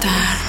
estar. 0.00 0.39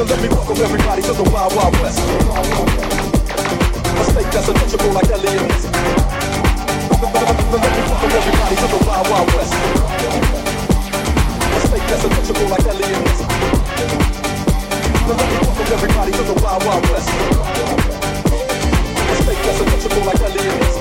Now 0.00 0.06
let 0.06 0.22
me 0.22 0.28
welcome 0.28 0.56
everybody 0.56 1.02
to 1.02 1.12
the 1.12 1.28
Wild 1.28 1.54
Wild 1.54 1.76
West. 1.82 2.00
A 2.00 2.04
state 4.08 4.32
that's 4.32 4.48
untouchable 4.48 4.92
like 4.96 5.10
aliens. 5.12 5.64
Now 5.68 7.60
let 7.60 7.68
me 7.68 7.82
welcome 7.84 8.08
everybody 8.08 8.56
to 8.56 8.66
the 8.72 8.80
Wild 8.88 9.06
Wild 9.10 9.28
West. 9.36 9.52
A 11.52 11.60
state 11.68 11.84
that's 11.84 12.04
untouchable 12.04 12.48
like 12.48 12.64
aliens. 12.64 13.20
Now 15.04 15.20
let 15.20 15.28
me 15.28 15.36
welcome 15.36 15.68
everybody 15.68 16.12
to 16.12 16.22
the 16.32 16.36
Wild 16.40 16.64
Wild 16.64 16.88
West. 16.88 17.10
A 19.04 19.16
state 19.20 19.42
that's 19.44 19.60
untouchable 19.60 20.04
like 20.06 20.20
aliens. 20.22 20.79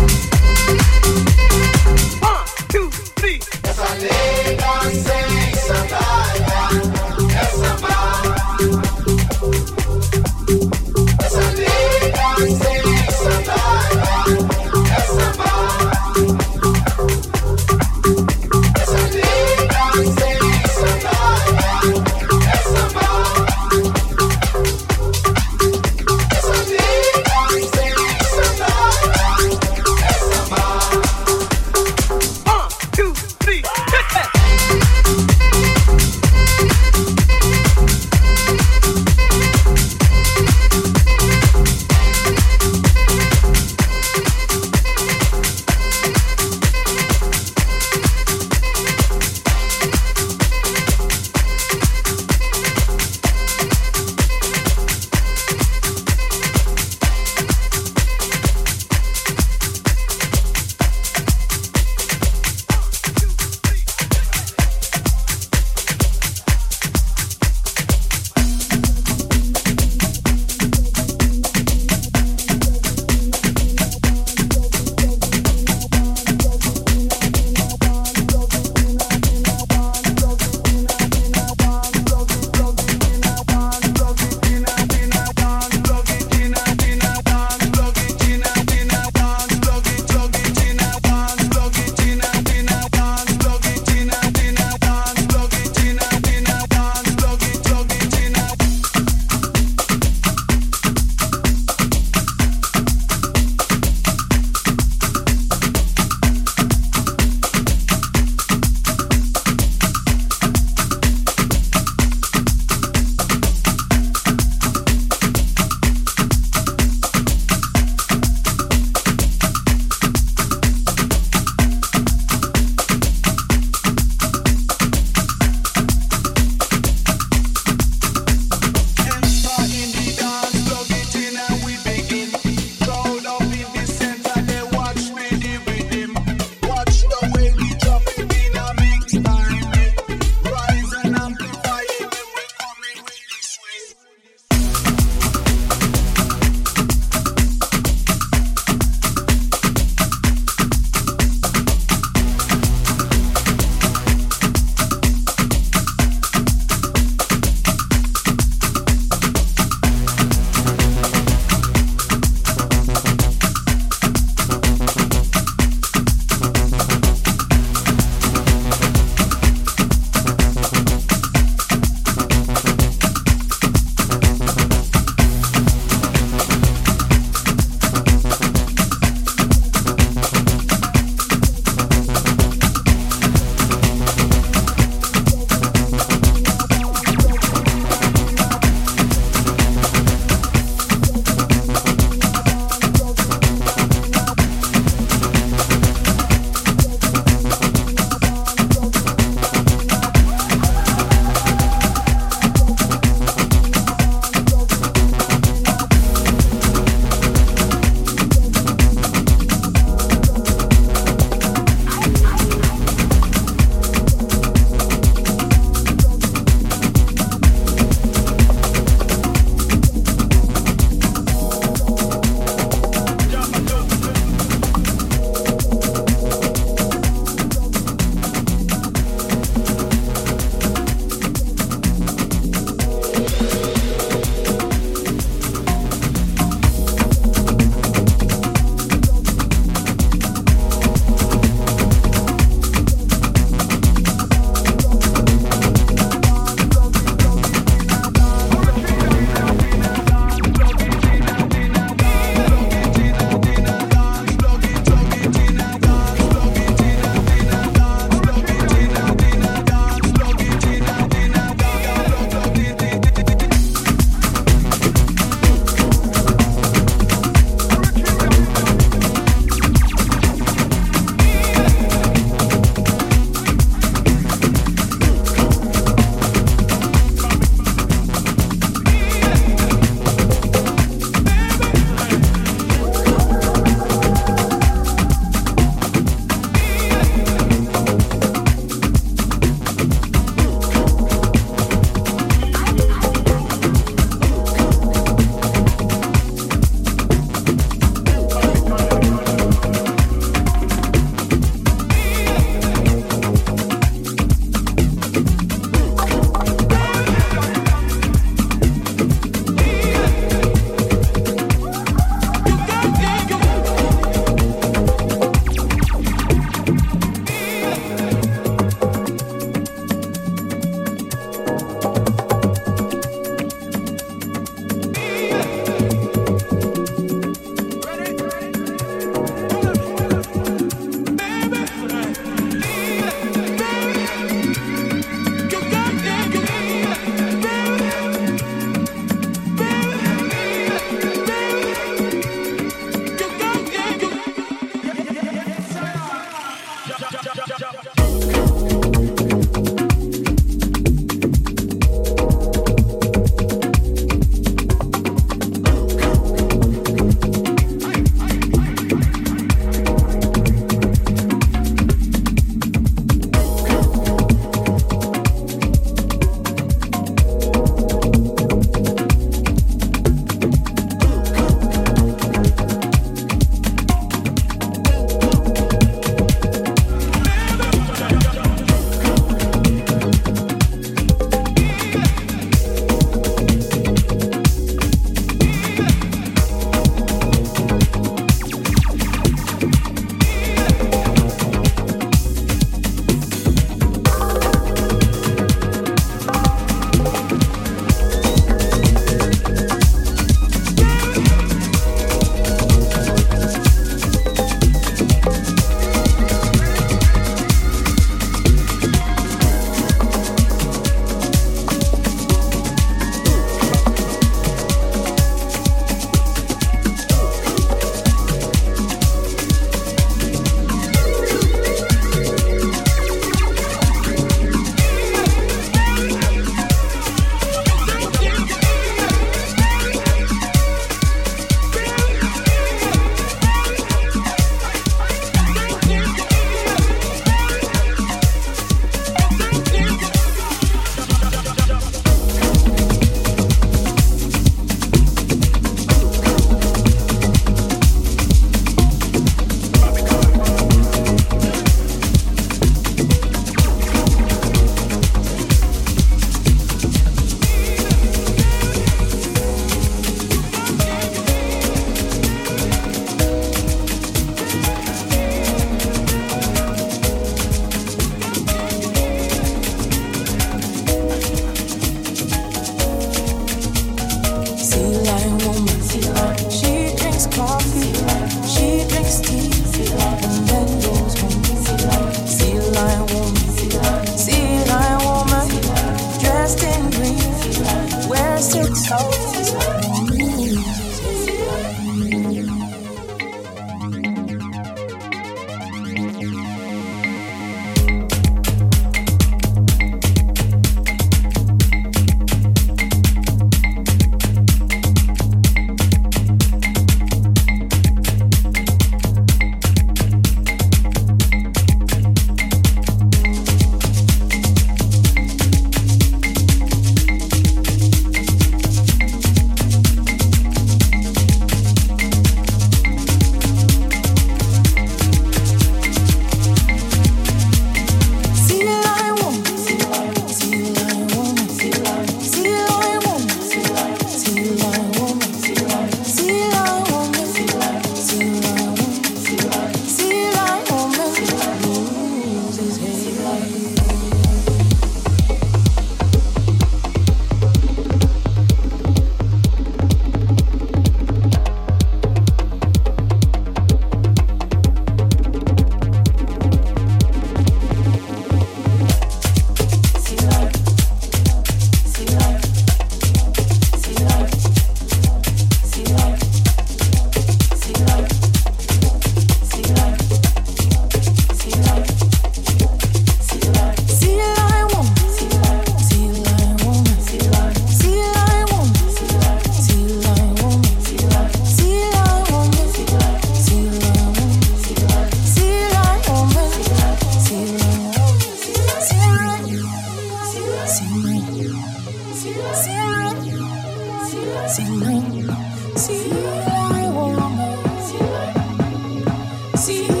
Thank 599.61 600.00